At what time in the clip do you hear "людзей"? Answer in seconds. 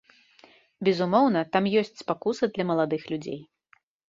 3.13-3.39